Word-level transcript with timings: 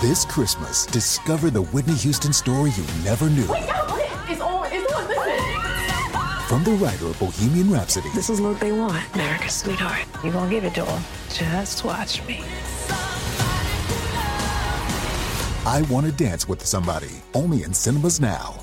This 0.00 0.24
Christmas, 0.24 0.86
discover 0.86 1.50
the 1.50 1.62
Whitney 1.62 1.94
Houston 1.94 2.32
story 2.32 2.70
you 2.70 2.84
never 3.02 3.28
knew. 3.28 3.42
It's 3.42 4.40
on. 4.40 4.68
It's 4.70 4.92
on. 4.92 5.08
Listen. 5.08 6.46
From 6.46 6.62
the 6.62 6.70
writer 6.80 7.06
of 7.06 7.18
Bohemian 7.18 7.72
Rhapsody 7.72 8.08
This 8.14 8.30
is 8.30 8.40
what 8.40 8.60
they 8.60 8.70
want, 8.70 9.02
America's 9.16 9.54
sweetheart. 9.54 10.06
You 10.22 10.30
gonna 10.30 10.48
give 10.48 10.62
it 10.62 10.74
to 10.74 10.84
them? 10.84 11.02
Just 11.30 11.84
watch 11.84 12.24
me. 12.28 12.44
I 15.66 15.84
Want 15.90 16.06
to 16.06 16.12
Dance 16.12 16.48
with 16.48 16.64
Somebody, 16.64 17.10
only 17.34 17.64
in 17.64 17.74
cinemas 17.74 18.20
now. 18.20 18.57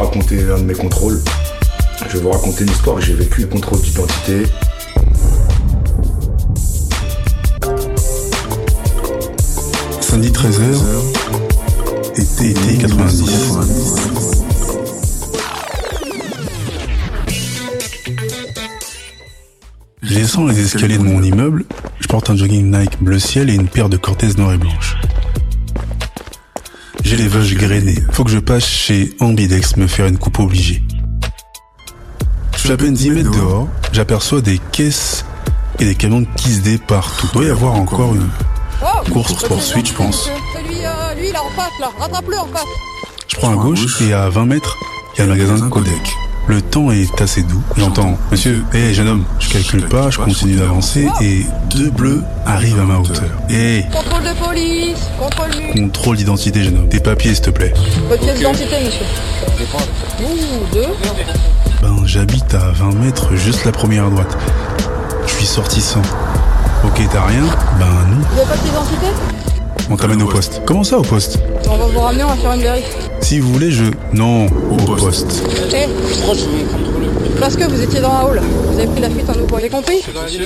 Raconter 0.00 0.42
l'un 0.42 0.58
de 0.58 0.64
mes 0.64 0.74
contrôles. 0.74 1.20
Je 2.08 2.16
vais 2.16 2.22
vous 2.22 2.30
raconter 2.30 2.64
une 2.64 2.70
histoire 2.70 2.96
que 2.96 3.02
j'ai 3.02 3.14
vécue, 3.14 3.46
contrôle 3.46 3.80
d'identité. 3.80 4.42
Samedi 10.00 10.30
13h, 10.30 10.76
été, 12.16 12.50
été 12.50 12.78
90. 12.78 13.30
Je 20.02 20.14
descends 20.14 20.46
les 20.46 20.58
escaliers 20.60 20.98
de 20.98 21.04
mon 21.04 21.22
immeuble, 21.22 21.64
je 22.00 22.08
porte 22.08 22.30
un 22.30 22.36
jogging 22.36 22.70
Nike 22.70 23.00
bleu 23.00 23.18
ciel 23.18 23.50
et 23.50 23.54
une 23.54 23.68
paire 23.68 23.88
de 23.88 23.96
Cortez 23.96 24.28
noire 24.36 24.54
et 24.54 24.58
blanche. 24.58 24.96
J'ai 27.10 27.16
les 27.16 27.26
vaches 27.26 27.54
grainées, 27.54 27.98
faut 28.12 28.22
que 28.22 28.30
je 28.30 28.38
passe 28.38 28.64
chez 28.64 29.16
Ambidex 29.18 29.76
me 29.76 29.88
faire 29.88 30.06
une 30.06 30.16
coupe 30.16 30.38
obligée. 30.38 30.80
Je 32.54 32.58
suis 32.60 32.70
à 32.70 32.76
peine 32.76 32.94
10 32.94 33.10
mètres 33.10 33.32
dehors, 33.32 33.66
j'aperçois 33.90 34.40
des 34.40 34.60
caisses 34.70 35.24
et 35.80 35.86
des 35.86 35.96
camions 35.96 36.20
de 36.20 36.28
Kiss 36.36 36.62
Day 36.62 36.78
partout. 36.78 37.26
Il 37.32 37.34
doit 37.34 37.44
y 37.46 37.50
avoir 37.50 37.74
encore 37.74 38.14
une 38.14 38.28
course 39.12 39.42
poursuite, 39.42 39.88
je 39.88 39.92
pense. 39.92 40.30
Lui, 40.64 40.76
euh, 40.84 41.14
lui, 41.16 41.30
il 41.30 41.34
est 41.34 41.36
en 41.36 41.50
face, 41.56 41.72
là. 41.80 41.90
Rattrape-le 41.98 42.38
en 42.38 42.46
face. 42.46 42.62
Je 43.26 43.36
prends 43.38 43.54
à 43.54 43.56
gauche 43.56 44.00
et 44.02 44.12
à 44.12 44.28
20 44.28 44.44
mètres, 44.44 44.78
il 45.16 45.18
y 45.18 45.22
a 45.22 45.26
le 45.26 45.32
magasin 45.32 45.64
de 45.64 45.68
Codec. 45.68 46.16
Le 46.50 46.60
temps 46.60 46.90
est 46.90 47.20
assez 47.22 47.44
doux. 47.44 47.62
J'entends, 47.76 48.18
monsieur, 48.32 48.64
hé 48.74 48.92
jeune 48.92 49.06
homme, 49.06 49.24
je 49.38 49.50
calcule 49.50 49.86
pas, 49.86 50.10
je 50.10 50.18
continue 50.18 50.56
d'avancer 50.56 51.06
et 51.20 51.46
deux 51.72 51.90
bleus 51.90 52.24
arrivent 52.44 52.80
à 52.80 52.82
ma 52.82 52.98
hauteur. 52.98 53.30
Hé, 53.48 53.84
Contrôle 53.92 54.24
de 54.24 54.32
police. 54.44 54.98
Contrôle 55.16 55.50
contrôle 55.72 56.16
d'identité 56.16 56.64
jeune 56.64 56.78
homme. 56.78 56.88
Des 56.88 56.98
papiers 56.98 57.34
s'il 57.36 57.44
te 57.44 57.50
plaît. 57.50 57.72
Votre 58.08 58.22
pièce 58.22 58.38
d'identité, 58.38 58.74
monsieur. 58.84 59.06
Ouh, 60.24 60.74
deux. 60.74 60.88
Ben 61.82 62.04
j'habite 62.04 62.52
à 62.52 62.72
20 62.72 62.94
mètres, 62.96 63.36
juste 63.36 63.64
la 63.64 63.70
première 63.70 64.06
à 64.06 64.10
droite. 64.10 64.36
Je 65.28 65.32
suis 65.34 65.46
sorti 65.46 65.80
sans. 65.80 66.02
Ok, 66.84 67.00
t'as 67.12 67.26
rien? 67.26 67.44
Ben 67.78 67.86
non. 68.10 68.16
Vous 68.32 68.40
avez 68.40 68.48
pas 68.48 68.56
d'identité? 68.56 69.06
On 69.90 69.96
t'amène 69.96 70.22
au 70.22 70.26
poste. 70.26 70.62
Comment 70.66 70.84
ça 70.84 70.98
au 70.98 71.02
poste 71.02 71.38
On 71.68 71.76
va 71.76 71.84
vous 71.86 71.98
ramener, 72.00 72.22
on 72.24 72.28
va 72.28 72.34
faire 72.36 72.52
une 72.52 72.60
vérif. 72.60 72.84
Si 73.20 73.40
vous 73.40 73.52
voulez, 73.52 73.70
je... 73.70 73.84
Non, 74.12 74.46
au 74.46 74.76
poste. 74.94 75.42
Eh, 75.74 75.86
parce 77.40 77.56
que 77.56 77.64
vous 77.64 77.80
étiez 77.82 78.00
dans 78.00 78.12
la 78.12 78.24
hall. 78.24 78.40
Vous 78.70 78.78
avez 78.78 78.86
pris 78.86 79.00
la 79.00 79.10
fuite 79.10 79.28
en 79.28 79.32
nous. 79.38 79.46
Vous 79.48 79.54
avez 79.56 79.68
compris 79.68 79.96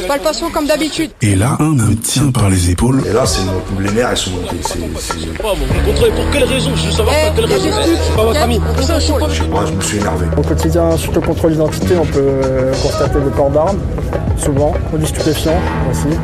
Palpation 0.09 0.51
comme 0.51 0.67
d'habitude. 0.67 1.11
Et 1.23 1.35
là, 1.35 1.57
un 1.61 1.73
me 1.75 1.95
tient 1.97 2.31
par 2.31 2.49
les 2.49 2.71
épaules. 2.71 3.03
Et 3.09 3.13
là, 3.13 3.27
c'est 3.27 3.43
mon- 3.45 3.81
les 3.81 3.91
nerfs, 3.93 4.13
ils 4.13 4.17
sont 4.17 4.31
montés. 4.31 4.57
C'est, 4.63 4.79
c'est- 4.79 5.39
Pas 5.43 5.49
mon 5.49 5.93
contrôle. 5.93 6.11
Pour 6.13 6.31
quelle 6.33 6.45
raison 6.45 6.71
Je 6.75 6.87
veux 6.87 6.93
savoir 6.93 7.15
Eh, 7.15 7.27
pour 7.27 7.35
quelle 7.49 7.53
raison. 7.53 7.69
C'est 7.85 8.17
pas 8.17 8.25
votre 8.25 8.41
ami. 8.43 8.61
Je 8.79 8.83
sais 8.83 9.19
pas, 9.19 9.67
je 9.67 9.73
me 9.73 9.81
suis 9.83 9.99
énervé. 9.99 10.27
Au 10.37 10.43
quotidien, 10.43 10.97
suite 10.97 11.17
au 11.17 11.21
contrôle 11.21 11.53
d'identité, 11.53 11.95
on 12.01 12.07
peut 12.07 12.21
euh, 12.21 12.73
constater 12.83 13.19
des 13.21 13.31
ports 13.31 13.51
d'armes, 13.51 13.79
souvent, 14.39 14.73
ou 14.93 14.99
du 14.99 15.07
stupéfiant 15.07 15.59
aussi. 15.91 16.17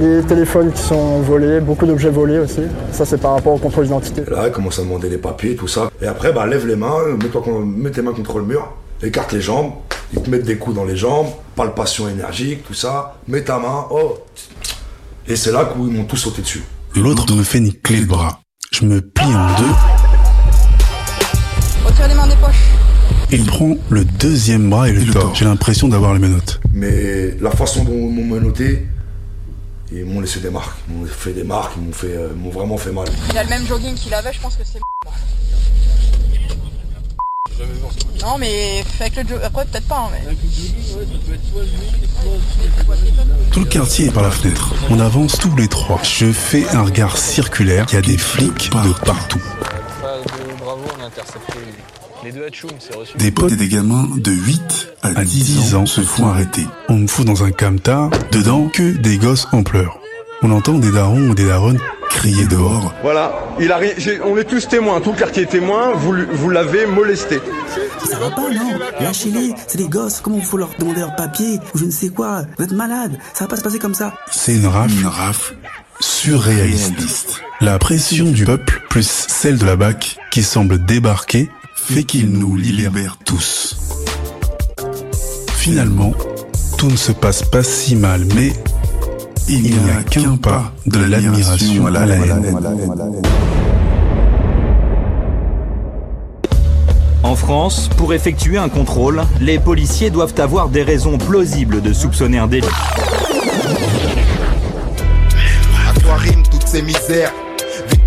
Les 0.00 0.22
téléphones 0.22 0.72
qui 0.72 0.82
sont 0.82 1.20
volés, 1.20 1.60
beaucoup 1.60 1.86
d'objets 1.86 2.10
volés 2.10 2.38
aussi. 2.38 2.62
Ça, 2.90 3.04
c'est 3.04 3.18
par 3.18 3.34
rapport 3.34 3.54
au 3.54 3.58
contrôle 3.58 3.84
d'identité. 3.84 4.22
Là, 4.28 4.48
ils 4.48 4.52
commencent 4.52 4.78
à 4.78 4.82
demander 4.82 5.08
les 5.08 5.18
papiers, 5.18 5.54
tout 5.54 5.68
ça. 5.68 5.90
Et 6.02 6.06
après, 6.06 6.32
bah, 6.32 6.46
lève 6.46 6.66
les 6.66 6.76
mains, 6.76 6.96
mets 7.64 7.90
tes 7.90 8.02
mains 8.02 8.12
contre 8.12 8.38
le 8.38 8.44
mur, 8.44 8.72
écarte 9.02 9.32
les 9.32 9.40
jambes, 9.40 9.72
ils 10.12 10.20
te 10.20 10.30
mettent 10.30 10.44
des 10.44 10.56
coups 10.56 10.76
dans 10.76 10.84
les 10.84 10.96
jambes, 10.96 11.28
palpation 11.54 12.08
énergique, 12.08 12.64
tout 12.66 12.74
ça. 12.74 13.16
Mets 13.28 13.42
ta 13.42 13.58
main, 13.58 13.86
oh. 13.90 14.18
Et 15.28 15.36
c'est 15.36 15.52
là 15.52 15.64
qu'ils 15.64 15.92
m'ont 15.92 16.04
tous 16.04 16.16
sauté 16.16 16.42
dessus. 16.42 16.64
L'autre 16.96 17.32
me 17.34 17.42
fait 17.42 17.58
une 17.58 17.72
clé 17.72 18.00
de 18.00 18.06
bras. 18.06 18.40
Je 18.72 18.84
me 18.84 19.00
plie 19.00 19.26
en 19.26 19.46
deux 19.58 19.74
Retire 21.84 22.08
les 22.08 22.14
mains 22.14 22.26
des 22.26 22.36
poches. 22.36 22.70
Il 23.30 23.44
prend 23.46 23.74
le 23.90 24.04
deuxième 24.04 24.70
bras 24.70 24.88
et 24.88 24.92
le 24.92 25.12
tord. 25.12 25.34
J'ai 25.34 25.44
l'impression 25.44 25.88
d'avoir 25.88 26.14
les 26.14 26.20
menottes. 26.20 26.60
Mais 26.72 27.36
la 27.40 27.50
façon 27.50 27.84
dont 27.84 27.92
ils 27.92 28.10
m'ont 28.10 28.34
menotté, 28.34 28.86
ils 29.94 30.04
m'ont 30.04 30.20
laissé 30.20 30.40
des 30.40 30.50
marques. 30.50 30.78
Ils 30.88 30.94
m'ont 30.94 31.06
fait 31.06 31.32
des 31.32 31.44
marques, 31.44 31.72
ils 31.76 31.82
m'ont 31.82 31.92
fait, 31.92 32.16
euh, 32.16 32.34
m'ont 32.34 32.50
vraiment 32.50 32.76
fait 32.76 32.92
mal. 32.92 33.06
Il 33.30 33.38
a 33.38 33.44
le 33.44 33.48
même 33.48 33.66
jogging 33.66 33.94
qu'il 33.94 34.12
avait, 34.14 34.32
je 34.32 34.40
pense 34.40 34.56
que 34.56 34.62
c'est. 34.64 34.80
Non, 38.20 38.38
mais 38.38 38.84
avec 39.00 39.16
le 39.16 39.22
jogging. 39.22 39.44
Après, 39.44 39.64
peut-être 39.66 39.86
pas, 39.86 39.98
hein, 39.98 40.10
mais. 40.12 40.34
Tout 43.52 43.60
le 43.60 43.66
quartier 43.66 44.06
est 44.06 44.10
par 44.10 44.22
la 44.22 44.30
fenêtre. 44.30 44.74
On 44.90 44.98
avance 45.00 45.38
tous 45.38 45.54
les 45.56 45.68
trois. 45.68 46.00
Je 46.02 46.32
fais 46.32 46.68
un 46.70 46.82
regard 46.82 47.16
circulaire. 47.16 47.86
Il 47.90 47.94
y 47.94 47.98
a 47.98 48.02
des 48.02 48.18
flics 48.18 48.70
de 48.70 48.92
partout. 49.04 49.42
Bravo, 50.58 50.82
on 50.98 51.02
a 51.02 51.06
intercepté 51.06 51.58
les 52.24 52.32
deux 52.32 52.44
Hachoum, 52.46 52.70
c'est 52.78 52.94
reçu. 52.96 53.16
Des 53.18 53.30
potes 53.30 53.52
et 53.52 53.56
des 53.56 53.68
gamins 53.68 54.08
de 54.16 54.30
8 54.32 54.88
à 55.02 55.24
10 55.24 55.74
ans 55.74 55.86
se 55.86 56.00
font 56.00 56.26
arrêter. 56.26 56.66
On 56.88 56.94
me 56.96 57.06
fout 57.06 57.26
dans 57.26 57.44
un 57.44 57.50
camtar, 57.50 58.10
dedans 58.32 58.68
que 58.72 58.96
des 58.96 59.18
gosses 59.18 59.46
en 59.52 59.62
pleurs. 59.62 59.98
On 60.42 60.50
entend 60.50 60.74
des 60.78 60.90
darons 60.90 61.28
ou 61.30 61.34
des 61.34 61.46
daronnes 61.46 61.78
crier 62.10 62.46
dehors. 62.46 62.94
Voilà, 63.02 63.32
il 63.60 63.70
a, 63.72 63.76
ri- 63.76 63.92
j'ai- 63.98 64.20
on 64.20 64.36
est 64.38 64.44
tous 64.44 64.68
témoins, 64.68 65.00
tout 65.00 65.12
le 65.12 65.18
quartier 65.18 65.42
est 65.42 65.46
témoin, 65.46 65.92
vous, 65.94 66.48
l'avez 66.50 66.86
molesté. 66.86 67.40
Ça 68.08 68.18
va 68.18 68.30
pas, 68.30 68.42
non 68.50 68.78
Lâchez-les, 69.00 69.54
c'est 69.66 69.78
des 69.78 69.88
gosses, 69.88 70.20
comment 70.20 70.36
il 70.36 70.44
faut 70.44 70.56
leur 70.56 70.70
demander 70.78 71.00
leur 71.00 71.16
papier 71.16 71.58
ou 71.74 71.78
je 71.78 71.84
ne 71.84 71.90
sais 71.90 72.08
quoi 72.10 72.42
Vous 72.56 72.64
êtes 72.64 72.72
malade, 72.72 73.18
ça 73.34 73.44
va 73.44 73.48
pas 73.48 73.56
se 73.56 73.62
passer 73.62 73.78
comme 73.78 73.94
ça. 73.94 74.14
C'est 74.30 74.54
une 74.54 74.66
rafle, 74.66 74.92
une 75.00 75.06
rafle 75.06 75.56
surréaliste. 76.00 77.40
La 77.60 77.78
pression 77.78 78.26
du 78.30 78.44
peuple 78.44 78.82
plus 78.90 79.26
celle 79.28 79.58
de 79.58 79.64
la 79.66 79.76
BAC 79.76 80.16
qui 80.30 80.42
semble 80.42 80.84
débarquer 80.84 81.50
fait 81.86 82.04
qu'il 82.04 82.30
nous 82.30 82.56
libère 82.56 83.18
tous. 83.24 83.76
Finalement, 85.56 86.12
tout 86.78 86.88
ne 86.88 86.96
se 86.96 87.12
passe 87.12 87.42
pas 87.42 87.62
si 87.62 87.94
mal, 87.94 88.24
mais 88.34 88.52
il 89.48 89.62
n'y 89.62 89.90
a 89.90 90.02
qu'un 90.02 90.36
pas 90.36 90.72
de 90.86 90.98
l'admiration 90.98 91.86
à 91.86 91.90
la 91.90 92.06
haine. 92.06 92.58
En 97.22 97.36
France, 97.36 97.90
pour 97.96 98.14
effectuer 98.14 98.56
un 98.56 98.70
contrôle, 98.70 99.22
les 99.40 99.58
policiers 99.58 100.10
doivent 100.10 100.34
avoir 100.38 100.70
des 100.70 100.82
raisons 100.82 101.18
plausibles 101.18 101.82
de 101.82 101.92
soupçonner 101.92 102.38
un 102.38 102.46
délit. 102.46 102.66
À 105.86 106.00
quoi 106.00 106.16
riment 106.16 106.42
toutes 106.50 106.66
ces 106.66 106.82
misères 106.82 107.32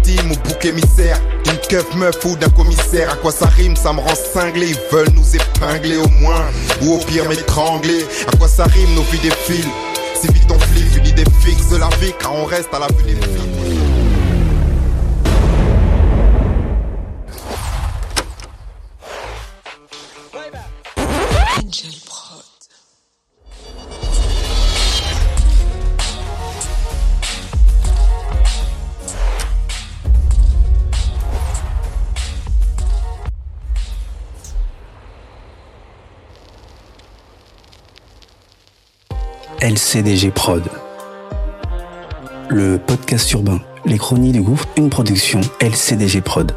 Victime 0.08 0.32
ou 0.32 0.36
bouc 0.48 0.66
émissaire. 0.66 1.20
D'une 1.44 1.58
keuf 1.70 1.94
meuf 1.96 2.24
ou 2.26 2.36
d'un 2.38 2.50
commissaire. 2.50 3.12
À 3.12 3.16
quoi 3.16 3.32
ça 3.32 3.48
rime? 3.48 3.76
Ça 3.76 3.92
me 3.92 4.00
rend 4.00 4.16
cinglé. 4.16 4.70
Ils 4.70 4.96
veulent 4.96 5.14
nous 5.14 5.36
épingler 5.36 5.98
au 5.98 6.08
moins. 6.22 6.46
Ou 6.82 6.96
au 6.96 6.98
pire 7.00 7.28
m'étrangler. 7.28 8.06
À 8.28 8.38
quoi 8.38 8.48
ça 8.48 8.66
rime? 8.66 8.94
Nos 8.96 9.04
vies 9.04 9.20
défilent. 9.20 9.72
Si 10.16 10.28
vite 10.28 10.50
on 10.50 10.60
flippe. 10.60 10.98
Une 10.98 11.08
idée 11.08 11.26
fixe 11.42 11.70
de 11.70 11.78
la 11.78 11.90
vie. 12.00 12.14
Car 12.20 12.34
on 12.34 12.46
reste 12.46 12.74
à 12.74 12.80
la 12.80 12.88
vue 12.88 13.04
des 13.04 13.22
flics 13.22 13.47
LCDG 39.68 40.32
Prod. 40.32 40.64
Le 42.48 42.78
podcast 42.78 43.30
urbain, 43.34 43.60
Les 43.84 43.98
Chroniques 43.98 44.32
du 44.32 44.42
Gouffre, 44.42 44.66
une 44.78 44.90
production 44.90 45.42
LCDG 45.60 46.22
Prod. 46.22 46.54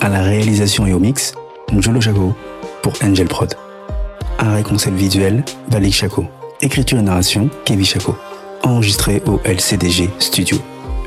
À 0.00 0.08
la 0.08 0.22
réalisation 0.22 0.86
et 0.86 0.92
au 0.92 1.00
mix, 1.00 1.34
Njolo 1.72 2.00
Chaco 2.00 2.32
pour 2.82 2.92
Angel 3.02 3.26
Prod. 3.26 3.52
Un 4.38 4.62
concept 4.62 4.96
visuel, 4.96 5.44
Valik 5.70 5.92
Chaco. 5.92 6.24
Écriture 6.60 7.00
et 7.00 7.02
narration, 7.02 7.50
Kevin 7.64 7.84
Chaco. 7.84 8.14
Enregistré 8.62 9.20
au 9.26 9.40
LCDG 9.44 10.08
Studio. 10.20 10.58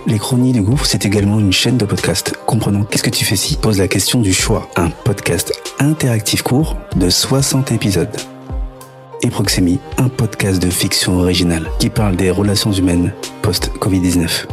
Les 0.08 0.20
Chroniques 0.20 0.56
du 0.56 0.62
Gouffre, 0.62 0.86
c'est 0.86 1.06
également 1.06 1.40
une 1.40 1.54
chaîne 1.54 1.78
de 1.78 1.86
podcast 1.86 2.36
comprenant 2.46 2.84
Qu'est-ce 2.84 3.04
que 3.04 3.10
tu 3.10 3.24
fais 3.24 3.38
si 3.38 3.56
pose 3.56 3.78
la 3.78 3.88
question 3.88 4.20
du 4.20 4.34
choix. 4.34 4.68
Un 4.76 4.90
podcast 4.90 5.54
interactif 5.80 6.42
court 6.42 6.76
de 6.98 7.10
60 7.10 7.72
épisodes. 7.72 8.18
Et 9.24 9.30
Proxémie, 9.30 9.80
un 9.98 10.10
podcast 10.10 10.62
de 10.62 10.70
fiction 10.70 11.18
originale 11.20 11.70
qui 11.80 11.90
parle 11.90 12.16
des 12.16 12.30
relations 12.30 12.72
humaines 12.72 13.12
post-Covid-19. 13.42 14.46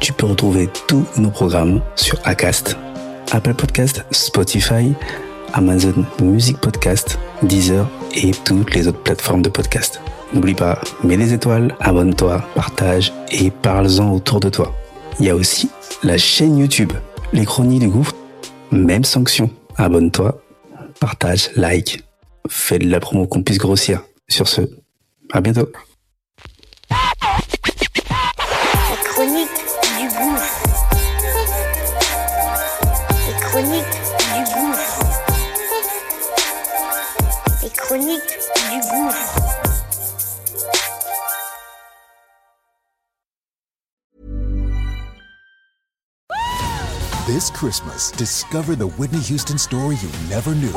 Tu 0.00 0.12
peux 0.12 0.26
retrouver 0.26 0.68
tous 0.88 1.04
nos 1.18 1.30
programmes 1.30 1.82
sur 1.96 2.18
Acast, 2.24 2.76
Apple 3.30 3.54
Podcast, 3.54 4.04
Spotify, 4.10 4.94
Amazon 5.52 6.04
Music 6.22 6.56
Podcast, 6.58 7.18
Deezer 7.42 7.86
et 8.14 8.30
toutes 8.30 8.74
les 8.74 8.88
autres 8.88 9.02
plateformes 9.02 9.42
de 9.42 9.50
podcast. 9.50 10.00
N'oublie 10.32 10.54
pas, 10.54 10.80
mets 11.04 11.16
des 11.16 11.32
étoiles, 11.32 11.74
abonne-toi, 11.80 12.42
partage 12.54 13.12
et 13.30 13.50
parle-en 13.50 14.12
autour 14.12 14.40
de 14.40 14.48
toi. 14.48 14.74
Il 15.20 15.26
y 15.26 15.30
a 15.30 15.36
aussi 15.36 15.70
la 16.02 16.16
chaîne 16.16 16.56
YouTube, 16.56 16.92
les 17.32 17.44
chroniques 17.44 17.80
du 17.80 17.88
gouffre, 17.88 18.14
même 18.70 19.04
sanction. 19.04 19.50
Abonne-toi, 19.76 20.40
partage, 21.00 21.50
like, 21.54 22.02
fais 22.48 22.78
de 22.78 22.88
la 22.88 23.00
promo 23.00 23.26
qu'on 23.26 23.42
puisse 23.42 23.58
grossir. 23.58 24.02
Sur 24.28 24.48
ce, 24.48 24.62
à 25.32 25.40
bientôt. 25.40 25.68
Les 26.90 26.96
chroniques 29.04 29.48
du 29.98 30.08
gouffre. 30.08 30.62
Les 33.26 33.34
chroniques 33.40 33.96
du 34.34 34.42
gouffre. 34.54 34.98
Les 37.62 37.70
chroniques 37.70 38.38
du 38.70 38.78
gouffre. 38.90 39.36
This 47.26 47.50
Christmas, 47.50 48.12
discover 48.12 48.76
the 48.76 48.86
Whitney 48.86 49.18
Houston 49.18 49.58
story 49.58 49.96
you 49.96 50.08
never 50.28 50.54
knew. 50.54 50.72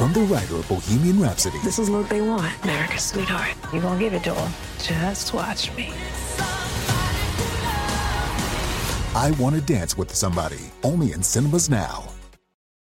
From 0.00 0.14
the 0.14 0.20
writer 0.20 0.54
of 0.54 0.66
Bohemian 0.66 1.20
Rhapsody 1.20 1.58
This 1.62 1.78
is 1.78 1.90
what 1.90 2.08
they 2.08 2.22
want, 2.22 2.50
America's 2.62 3.04
sweetheart. 3.04 3.54
You 3.70 3.82
gonna 3.82 4.00
give 4.00 4.14
it 4.14 4.24
to 4.24 4.30
them? 4.32 4.50
Just 4.78 5.34
watch 5.34 5.70
me. 5.76 5.92
I 9.14 9.36
Want 9.38 9.56
to 9.56 9.60
Dance 9.60 9.98
with 9.98 10.14
Somebody, 10.14 10.70
only 10.84 11.12
in 11.12 11.22
cinemas 11.22 11.68
now. 11.68 12.08